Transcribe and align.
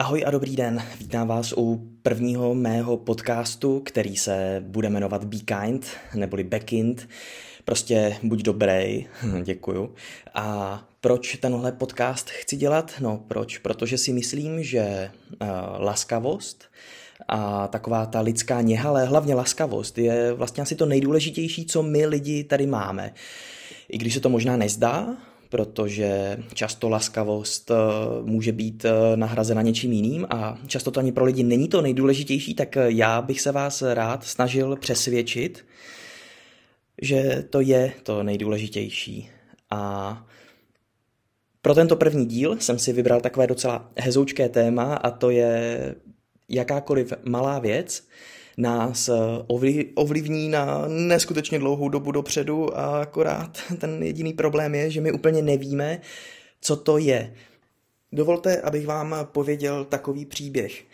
Ahoj 0.00 0.24
a 0.26 0.30
dobrý 0.30 0.56
den, 0.56 0.82
vítám 0.98 1.28
vás 1.28 1.54
u 1.56 1.90
prvního 2.02 2.54
mého 2.54 2.96
podcastu, 2.96 3.80
který 3.80 4.16
se 4.16 4.64
bude 4.66 4.90
jmenovat 4.90 5.24
Be 5.24 5.36
Kind, 5.36 5.86
neboli 6.14 6.44
Backind. 6.44 7.08
Prostě 7.64 8.16
buď 8.22 8.42
dobrý, 8.42 9.06
děkuju. 9.42 9.94
A 10.34 10.82
proč 11.00 11.36
tenhle 11.36 11.72
podcast 11.72 12.30
chci 12.30 12.56
dělat? 12.56 12.92
No 13.00 13.24
proč? 13.28 13.58
Protože 13.58 13.98
si 13.98 14.12
myslím, 14.12 14.62
že 14.62 15.10
uh, 15.42 15.48
laskavost 15.78 16.64
a 17.28 17.68
taková 17.68 18.06
ta 18.06 18.20
lidská 18.20 18.60
něha, 18.60 18.88
ale 18.88 19.04
hlavně 19.04 19.34
laskavost 19.34 19.98
je 19.98 20.32
vlastně 20.32 20.62
asi 20.62 20.74
to 20.74 20.86
nejdůležitější, 20.86 21.66
co 21.66 21.82
my 21.82 22.06
lidi 22.06 22.44
tady 22.44 22.66
máme. 22.66 23.14
I 23.88 23.98
když 23.98 24.14
se 24.14 24.20
to 24.20 24.28
možná 24.28 24.56
nezdá, 24.56 25.16
protože 25.50 26.38
často 26.54 26.88
laskavost 26.88 27.70
eh, 27.70 27.74
může 28.22 28.52
být 28.52 28.84
eh, 28.84 29.16
nahrazena 29.16 29.62
něčím 29.62 29.92
jiným 29.92 30.26
a 30.30 30.58
často 30.66 30.90
to 30.90 31.00
ani 31.00 31.12
pro 31.12 31.24
lidi 31.24 31.42
není 31.42 31.68
to 31.68 31.82
nejdůležitější, 31.82 32.54
tak 32.54 32.76
eh, 32.76 32.84
já 32.88 33.22
bych 33.22 33.40
se 33.40 33.52
vás 33.52 33.82
rád 33.82 34.24
snažil 34.24 34.76
přesvědčit, 34.76 35.64
že 37.02 37.44
to 37.50 37.60
je 37.60 37.92
to 38.02 38.22
nejdůležitější. 38.22 39.28
A 39.70 40.26
pro 41.62 41.74
tento 41.74 41.96
první 41.96 42.26
díl 42.26 42.56
jsem 42.60 42.78
si 42.78 42.92
vybral 42.92 43.20
takové 43.20 43.46
docela 43.46 43.90
hezoučké 43.98 44.48
téma 44.48 44.94
a 44.94 45.10
to 45.10 45.30
je 45.30 45.94
jakákoliv 46.48 47.12
malá 47.24 47.58
věc, 47.58 48.08
nás 48.60 49.08
eh, 49.08 49.12
ovlivní 49.94 50.48
na 50.48 50.88
neskutečně 50.88 51.58
dlouhou 51.58 51.88
dobu 51.88 52.12
dopředu 52.12 52.78
a 52.78 53.00
akorát 53.00 53.58
ten 53.78 54.02
jediný 54.02 54.32
problém 54.32 54.74
je, 54.74 54.90
že 54.90 55.00
my 55.00 55.12
úplně 55.12 55.42
nevíme, 55.42 56.00
co 56.60 56.76
to 56.76 56.98
je. 56.98 57.34
Dovolte, 58.12 58.60
abych 58.60 58.86
vám 58.86 59.16
pověděl 59.32 59.84
takový 59.84 60.24
příběh. 60.24 60.84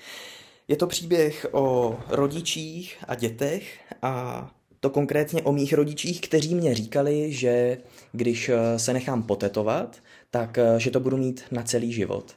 Je 0.68 0.76
to 0.76 0.86
příběh 0.86 1.46
o 1.52 1.96
rodičích 2.08 2.96
a 3.08 3.14
dětech 3.14 3.78
a 4.02 4.46
to 4.80 4.90
konkrétně 4.90 5.42
o 5.42 5.52
mých 5.52 5.72
rodičích, 5.72 6.20
kteří 6.20 6.54
mě 6.54 6.74
říkali, 6.74 7.32
že 7.32 7.78
když 8.12 8.48
eh, 8.48 8.78
se 8.78 8.92
nechám 8.92 9.22
potetovat, 9.22 9.96
tak 10.30 10.58
eh, 10.58 10.74
že 10.78 10.90
to 10.90 11.00
budu 11.00 11.16
mít 11.16 11.42
na 11.50 11.62
celý 11.62 11.92
život. 11.92 12.34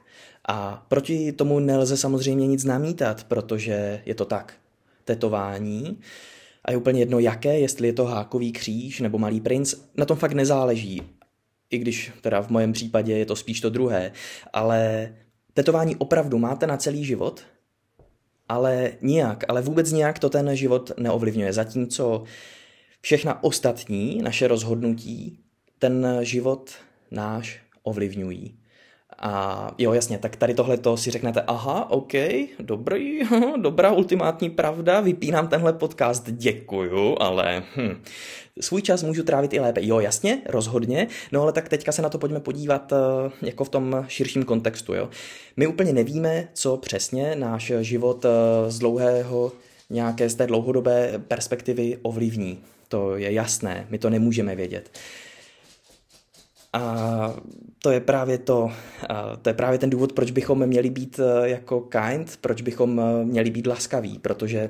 A 0.48 0.86
proti 0.88 1.32
tomu 1.32 1.60
nelze 1.60 1.98
samozřejmě 1.98 2.48
nic 2.48 2.64
namítat, 2.64 3.24
protože 3.24 4.02
je 4.06 4.16
to 4.16 4.26
tak 4.26 4.54
tetování 5.10 6.00
a 6.66 6.72
je 6.72 6.78
úplně 6.78 7.00
jedno 7.00 7.20
jaké, 7.20 7.60
jestli 7.60 7.88
je 7.88 7.94
to 7.94 8.06
hákový 8.06 8.52
kříž 8.52 9.00
nebo 9.00 9.18
malý 9.18 9.42
princ, 9.42 9.76
na 9.98 10.06
tom 10.06 10.18
fakt 10.18 10.34
nezáleží. 10.34 11.02
I 11.70 11.78
když 11.78 12.12
teda 12.22 12.42
v 12.42 12.50
mém 12.50 12.74
případě 12.74 13.18
je 13.18 13.26
to 13.26 13.36
spíš 13.36 13.62
to 13.62 13.70
druhé, 13.70 14.12
ale 14.54 15.10
tetování 15.54 15.96
opravdu 15.96 16.38
máte 16.38 16.68
na 16.68 16.78
celý 16.78 17.06
život, 17.06 17.42
ale 18.50 18.92
nijak, 19.02 19.44
ale 19.48 19.62
vůbec 19.62 19.92
nijak 19.92 20.20
to 20.20 20.30
ten 20.30 20.56
život 20.56 20.92
neovlivňuje. 20.98 21.54
Zatímco 21.54 22.24
všechna 23.02 23.44
ostatní 23.44 24.22
naše 24.22 24.48
rozhodnutí 24.48 25.40
ten 25.80 26.20
život 26.22 26.72
náš 27.12 27.62
ovlivňují. 27.84 28.60
A 29.22 29.72
jo, 29.78 29.94
jasně, 29.94 30.18
tak 30.18 30.36
tady 30.36 30.54
tohle 30.54 30.78
to 30.78 30.98
si 30.98 31.12
řeknete, 31.12 31.42
aha, 31.42 31.92
OK, 31.92 32.14
dobrý, 32.60 33.20
dobrá 33.62 33.92
ultimátní 33.92 34.50
pravda, 34.50 35.00
vypínám 35.00 35.48
tenhle 35.48 35.74
podcast, 35.74 36.32
děkuju, 36.32 37.16
ale 37.20 37.64
hm, 37.76 38.02
svůj 38.62 38.82
čas 38.82 39.04
můžu 39.04 39.24
trávit 39.24 39.54
i 39.54 39.60
lépe. 39.60 39.82
Jo, 39.84 40.00
jasně, 40.00 40.42
rozhodně, 40.46 41.08
no 41.32 41.42
ale 41.42 41.52
tak 41.52 41.70
teďka 41.70 41.92
se 41.92 42.02
na 42.02 42.10
to 42.10 42.18
pojďme 42.18 42.40
podívat 42.40 42.92
uh, 42.92 43.32
jako 43.42 43.64
v 43.64 43.70
tom 43.70 44.06
širším 44.08 44.44
kontextu, 44.44 44.94
jo. 44.94 45.10
My 45.58 45.68
úplně 45.68 45.94
nevíme, 45.94 46.48
co 46.54 46.78
přesně 46.78 47.36
náš 47.36 47.72
život 47.82 48.26
uh, 48.26 48.32
z 48.68 48.80
dlouhého, 48.80 49.52
nějaké 49.90 50.30
z 50.30 50.36
té 50.36 50.48
dlouhodobé 50.48 51.22
perspektivy 51.28 51.98
ovlivní. 52.02 52.64
To 52.88 53.16
je 53.16 53.32
jasné, 53.32 53.88
my 53.90 53.98
to 53.98 54.10
nemůžeme 54.10 54.56
vědět. 54.56 54.92
A 56.74 57.34
to 57.82 57.92
je 57.92 58.00
právě 58.00 58.38
to, 58.38 58.72
to 59.42 59.50
je 59.50 59.54
právě 59.54 59.80
ten 59.80 59.90
důvod, 59.90 60.14
proč 60.14 60.32
bychom 60.32 60.66
měli 60.66 60.90
být 60.90 61.20
e, 61.20 61.50
jako 61.50 61.82
kind, 61.82 62.38
proč 62.42 62.62
bychom 62.62 63.00
e, 63.00 63.26
měli 63.26 63.50
být 63.50 63.68
laskaví, 63.68 64.20
protože 64.20 64.60
e, 64.60 64.70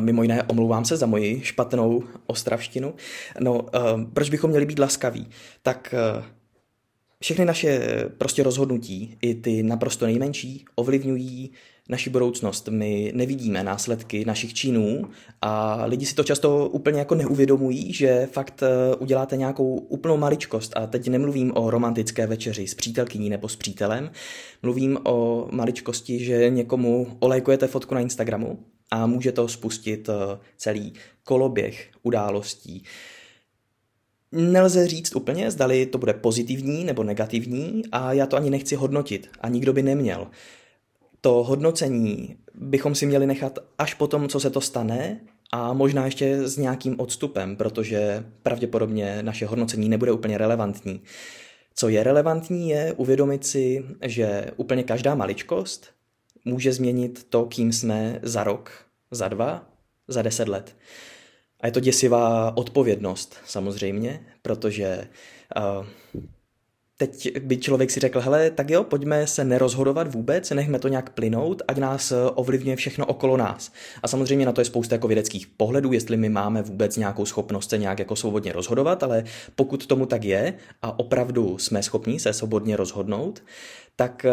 Mimo 0.00 0.22
jiné, 0.22 0.42
omlouvám 0.42 0.84
se 0.84 0.96
za 0.96 1.06
moji 1.06 1.40
špatnou 1.44 2.02
ostravštinu. 2.26 2.94
No, 3.40 3.66
proč 4.12 4.30
bychom 4.30 4.50
měli 4.50 4.66
být 4.66 4.78
laskaví? 4.78 5.28
Tak 5.62 5.94
všechny 7.20 7.44
naše 7.44 7.80
prostě 8.18 8.42
rozhodnutí, 8.42 9.18
i 9.22 9.34
ty 9.34 9.62
naprosto 9.62 10.06
nejmenší, 10.06 10.64
ovlivňují 10.74 11.50
naši 11.88 12.10
budoucnost. 12.10 12.68
My 12.68 13.12
nevidíme 13.14 13.64
následky 13.64 14.24
našich 14.24 14.54
činů 14.54 15.08
a 15.42 15.84
lidi 15.84 16.06
si 16.06 16.14
to 16.14 16.24
často 16.24 16.68
úplně 16.68 16.98
jako 16.98 17.14
neuvědomují, 17.14 17.92
že 17.92 18.28
fakt 18.32 18.62
eh, 18.62 18.94
uděláte 18.96 19.36
nějakou 19.36 19.76
úplnou 19.76 20.16
maličkost. 20.16 20.76
A 20.76 20.86
teď 20.86 21.08
nemluvím 21.08 21.52
o 21.54 21.70
romantické 21.70 22.26
večeři 22.26 22.66
s 22.66 22.74
přítelkyní 22.74 23.30
nebo 23.30 23.48
s 23.48 23.56
přítelem, 23.56 24.10
mluvím 24.62 24.98
o 25.04 25.48
maličkosti, 25.50 26.24
že 26.24 26.50
někomu 26.50 27.16
olejkujete 27.18 27.66
fotku 27.66 27.94
na 27.94 28.00
Instagramu 28.00 28.58
a 28.90 29.06
může 29.06 29.32
to 29.32 29.48
spustit 29.48 30.08
eh, 30.08 30.38
celý 30.56 30.92
koloběh 31.24 31.90
událostí. 32.02 32.84
Nelze 34.32 34.86
říct 34.86 35.16
úplně, 35.16 35.50
zdali 35.50 35.86
to 35.86 35.98
bude 35.98 36.12
pozitivní 36.12 36.84
nebo 36.84 37.02
negativní 37.02 37.82
a 37.92 38.12
já 38.12 38.26
to 38.26 38.36
ani 38.36 38.50
nechci 38.50 38.76
hodnotit 38.76 39.30
a 39.40 39.48
nikdo 39.48 39.72
by 39.72 39.82
neměl 39.82 40.26
to 41.26 41.32
hodnocení 41.32 42.36
bychom 42.54 42.94
si 42.94 43.06
měli 43.06 43.26
nechat 43.26 43.58
až 43.78 43.94
po 43.94 44.06
tom, 44.06 44.28
co 44.28 44.40
se 44.40 44.50
to 44.50 44.60
stane 44.60 45.20
a 45.52 45.72
možná 45.72 46.04
ještě 46.04 46.48
s 46.48 46.56
nějakým 46.56 47.00
odstupem, 47.00 47.56
protože 47.56 48.24
pravděpodobně 48.42 49.22
naše 49.22 49.46
hodnocení 49.46 49.88
nebude 49.88 50.12
úplně 50.12 50.38
relevantní. 50.38 51.02
Co 51.74 51.88
je 51.88 52.02
relevantní, 52.02 52.68
je 52.68 52.92
uvědomit 52.92 53.46
si, 53.46 53.84
že 54.02 54.46
úplně 54.56 54.82
každá 54.82 55.14
maličkost 55.14 55.90
může 56.44 56.72
změnit 56.72 57.26
to, 57.28 57.46
kým 57.46 57.72
jsme 57.72 58.20
za 58.22 58.44
rok, 58.44 58.72
za 59.10 59.28
dva, 59.28 59.70
za 60.08 60.22
deset 60.22 60.48
let. 60.48 60.76
A 61.60 61.66
je 61.66 61.72
to 61.72 61.80
děsivá 61.80 62.56
odpovědnost, 62.56 63.36
samozřejmě, 63.46 64.26
protože 64.42 65.08
uh, 65.56 65.86
teď 66.96 67.38
by 67.38 67.56
člověk 67.56 67.90
si 67.90 68.00
řekl, 68.00 68.20
hele, 68.20 68.50
tak 68.50 68.70
jo, 68.70 68.84
pojďme 68.84 69.26
se 69.26 69.44
nerozhodovat 69.44 70.14
vůbec, 70.14 70.50
nechme 70.50 70.78
to 70.78 70.88
nějak 70.88 71.10
plynout, 71.10 71.62
ať 71.68 71.76
nás 71.76 72.12
eh, 72.12 72.16
ovlivňuje 72.34 72.76
všechno 72.76 73.06
okolo 73.06 73.36
nás. 73.36 73.72
A 74.02 74.08
samozřejmě 74.08 74.46
na 74.46 74.52
to 74.52 74.60
je 74.60 74.64
spousta 74.64 74.94
jako 74.94 75.08
vědeckých 75.08 75.46
pohledů, 75.46 75.92
jestli 75.92 76.16
my 76.16 76.28
máme 76.28 76.62
vůbec 76.62 76.96
nějakou 76.96 77.24
schopnost 77.24 77.70
se 77.70 77.78
nějak 77.78 77.98
jako 77.98 78.16
svobodně 78.16 78.52
rozhodovat, 78.52 79.02
ale 79.02 79.24
pokud 79.54 79.86
tomu 79.86 80.06
tak 80.06 80.24
je 80.24 80.54
a 80.82 80.98
opravdu 80.98 81.58
jsme 81.58 81.82
schopni 81.82 82.20
se 82.20 82.32
svobodně 82.32 82.76
rozhodnout, 82.76 83.42
tak 83.96 84.24
eh, 84.24 84.30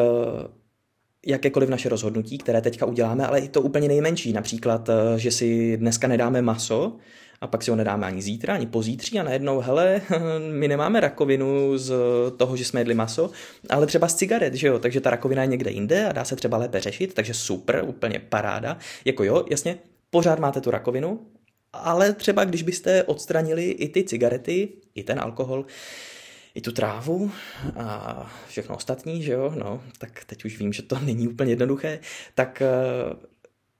jakékoliv 1.25 1.69
naše 1.69 1.89
rozhodnutí, 1.89 2.37
které 2.37 2.61
teďka 2.61 2.85
uděláme, 2.85 3.27
ale 3.27 3.39
i 3.39 3.47
to 3.47 3.61
úplně 3.61 3.87
nejmenší, 3.87 4.33
například, 4.33 4.89
eh, 4.89 5.19
že 5.19 5.31
si 5.31 5.77
dneska 5.77 6.07
nedáme 6.07 6.41
maso, 6.41 6.97
a 7.43 7.47
pak 7.47 7.63
si 7.63 7.71
ho 7.71 7.77
nedáme 7.77 8.07
ani 8.07 8.21
zítra, 8.21 8.53
ani 8.53 8.65
pozítří 8.65 9.19
a 9.19 9.23
najednou, 9.23 9.59
hele, 9.59 10.01
my 10.51 10.67
nemáme 10.67 10.99
rakovinu 10.99 11.77
z 11.77 11.93
toho, 12.37 12.57
že 12.57 12.65
jsme 12.65 12.81
jedli 12.81 12.93
maso, 12.93 13.31
ale 13.69 13.87
třeba 13.87 14.07
z 14.07 14.15
cigaret, 14.15 14.53
že 14.53 14.67
jo, 14.67 14.79
takže 14.79 15.01
ta 15.01 15.09
rakovina 15.09 15.41
je 15.41 15.47
někde 15.47 15.71
jinde 15.71 16.05
a 16.05 16.11
dá 16.11 16.25
se 16.25 16.35
třeba 16.35 16.57
lépe 16.57 16.79
řešit, 16.79 17.13
takže 17.13 17.33
super, 17.33 17.83
úplně 17.87 18.19
paráda. 18.19 18.77
Jako 19.05 19.23
jo, 19.23 19.45
jasně, 19.49 19.77
pořád 20.09 20.39
máte 20.39 20.61
tu 20.61 20.71
rakovinu, 20.71 21.19
ale 21.73 22.13
třeba 22.13 22.45
když 22.45 22.63
byste 22.63 23.03
odstranili 23.03 23.69
i 23.69 23.89
ty 23.89 24.03
cigarety, 24.03 24.69
i 24.95 25.03
ten 25.03 25.19
alkohol, 25.19 25.65
i 26.55 26.61
tu 26.61 26.71
trávu 26.71 27.31
a 27.75 28.31
všechno 28.47 28.75
ostatní, 28.75 29.23
že 29.23 29.31
jo, 29.31 29.53
no, 29.55 29.83
tak 29.97 30.25
teď 30.25 30.45
už 30.45 30.59
vím, 30.59 30.73
že 30.73 30.81
to 30.81 30.99
není 31.05 31.27
úplně 31.27 31.51
jednoduché, 31.51 31.99
tak 32.35 32.61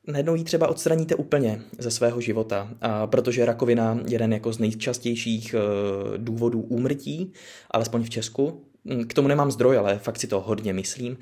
najednou 0.07 0.35
ji 0.35 0.43
třeba 0.43 0.67
odstraníte 0.67 1.15
úplně 1.15 1.61
ze 1.79 1.91
svého 1.91 2.21
života, 2.21 2.69
a 2.81 3.07
protože 3.07 3.45
rakovina 3.45 3.99
je 4.05 4.13
jeden 4.13 4.33
jako 4.33 4.53
z 4.53 4.59
nejčastějších 4.59 5.53
eh, 5.53 6.17
důvodů 6.17 6.61
úmrtí, 6.61 7.31
alespoň 7.71 8.03
v 8.03 8.09
Česku. 8.09 8.65
Hm, 8.85 9.03
k 9.03 9.13
tomu 9.13 9.27
nemám 9.27 9.51
zdroj, 9.51 9.77
ale 9.77 9.99
fakt 9.99 10.19
si 10.19 10.27
to 10.27 10.41
hodně 10.41 10.73
myslím. 10.73 11.17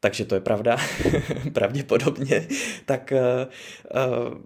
Takže 0.00 0.24
to 0.24 0.34
je 0.34 0.40
pravda, 0.40 0.76
pravděpodobně. 1.52 2.48
Tak 2.86 3.12
uh, 3.12 4.38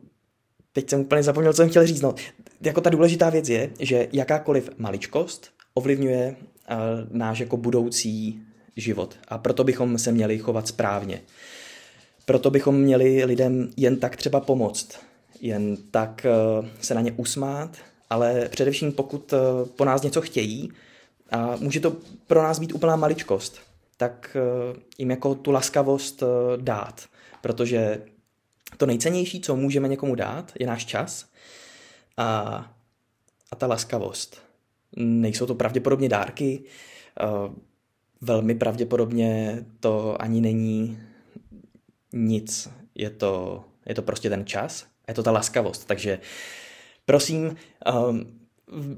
teď 0.73 0.91
jsem 0.91 1.01
úplně 1.01 1.23
zapomněl, 1.23 1.53
co 1.53 1.57
jsem 1.57 1.69
chtěl 1.69 1.87
říct. 1.87 2.01
No, 2.01 2.15
jako 2.61 2.81
ta 2.81 2.91
důležitá 2.91 3.31
věc 3.31 3.49
je, 3.49 3.71
že 3.81 4.09
jakákoliv 4.13 4.71
maličkost 4.79 5.51
ovlivňuje 5.75 6.37
uh, 6.37 6.77
náš 7.11 7.39
jako 7.39 7.57
budoucí 7.57 8.43
život. 8.77 9.17
A 9.29 9.39
proto 9.39 9.65
bychom 9.65 9.99
se 9.99 10.13
měli 10.13 10.39
chovat 10.39 10.69
správně. 10.69 11.21
Proto 12.25 12.51
bychom 12.51 12.81
měli 12.81 13.25
lidem 13.25 13.71
jen 13.77 13.97
tak 13.97 14.17
třeba 14.17 14.41
pomoct, 14.41 14.99
jen 15.41 15.77
tak 15.91 16.27
eh, 16.27 16.69
se 16.81 16.95
na 16.95 17.01
ně 17.01 17.13
usmát, 17.13 17.77
ale 18.11 18.49
především 18.49 18.93
pokud 18.93 19.33
eh, 19.33 19.37
po 19.77 19.85
nás 19.85 20.03
něco 20.03 20.21
chtějí, 20.21 20.73
a 21.31 21.57
může 21.57 21.81
to 21.81 21.97
pro 22.27 22.43
nás 22.43 22.59
být 22.59 22.73
úplná 22.73 22.97
maličkost. 22.97 23.61
tak 23.97 24.37
uh, 24.71 24.77
jim 24.99 25.11
jako 25.11 25.35
tu 25.35 25.51
laskavost 25.51 26.23
dát, 26.57 27.07
protože 27.41 28.03
to 28.77 28.87
nejcennější, 28.87 29.41
co 29.41 29.57
můžeme 29.57 29.89
někomu 29.89 30.15
dát, 30.15 30.53
je 30.61 30.67
náš 30.67 30.85
čas 30.85 31.27
a, 32.17 32.27
a 33.51 33.57
ta 33.57 33.67
laskavost. 33.67 34.43
Nejsou 34.97 35.47
to 35.47 35.55
pravděpodobně 35.55 36.09
dárky, 36.09 36.65
velmi 38.21 38.55
pravděpodobně 38.55 39.59
to 39.81 40.23
ani 40.23 40.41
není 40.41 40.99
nic. 42.15 42.69
Je 42.95 43.11
to, 43.11 43.65
je 43.87 43.95
to 43.95 44.03
prostě 44.03 44.31
ten 44.31 44.47
čas 44.47 44.87
a 45.07 45.11
je 45.11 45.15
to 45.15 45.23
ta 45.23 45.31
laskavost. 45.31 45.87
Takže 45.87 46.19
prosím, 47.07 47.57
um, 48.07 48.27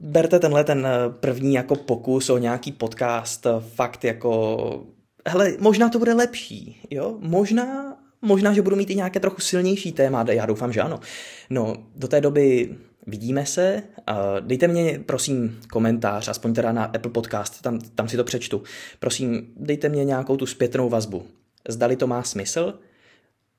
berte 0.02 0.38
tenhle 0.38 0.64
ten 0.64 0.88
první 1.20 1.54
jako 1.54 1.76
pokus 1.76 2.30
o 2.30 2.38
nějaký 2.38 2.72
podcast 2.72 3.46
fakt 3.74 4.04
jako 4.04 4.86
hele, 5.26 5.52
možná 5.60 5.88
to 5.88 5.98
bude 5.98 6.14
lepší, 6.14 6.80
jo? 6.90 7.16
Možná, 7.20 7.96
možná, 8.22 8.52
že 8.52 8.62
budu 8.62 8.76
mít 8.76 8.90
i 8.90 8.94
nějaké 8.94 9.20
trochu 9.20 9.40
silnější 9.40 9.92
téma, 9.92 10.24
já 10.30 10.46
doufám, 10.46 10.72
že 10.72 10.80
ano. 10.80 11.00
No, 11.50 11.76
do 11.96 12.08
té 12.08 12.20
doby 12.20 12.76
vidíme 13.06 13.46
se. 13.46 13.82
Dejte 14.40 14.68
mě, 14.68 15.00
prosím, 15.06 15.60
komentář, 15.70 16.28
aspoň 16.28 16.54
teda 16.54 16.72
na 16.72 16.84
Apple 16.84 17.10
Podcast, 17.10 17.62
tam, 17.62 17.78
tam 17.78 18.08
si 18.08 18.16
to 18.16 18.24
přečtu. 18.24 18.62
Prosím, 18.98 19.52
dejte 19.56 19.88
mě 19.88 20.04
nějakou 20.04 20.36
tu 20.36 20.46
zpětnou 20.46 20.88
vazbu. 20.88 21.26
Zdali 21.68 21.96
to 21.96 22.06
má 22.06 22.22
smysl? 22.22 22.74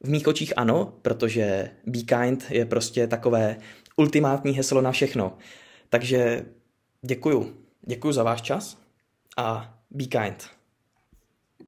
V 0.03 0.09
mých 0.09 0.27
očích 0.27 0.53
ano, 0.57 0.93
protože 1.01 1.69
Be 1.85 1.99
Kind 1.99 2.45
je 2.49 2.65
prostě 2.65 3.07
takové 3.07 3.57
ultimátní 3.95 4.51
heslo 4.51 4.81
na 4.81 4.91
všechno. 4.91 5.37
Takže 5.89 6.45
děkuju. 7.01 7.57
Děkuju 7.81 8.13
za 8.13 8.23
váš 8.23 8.41
čas 8.41 8.77
a 9.37 9.77
be 9.91 10.05
kind. 10.05 10.56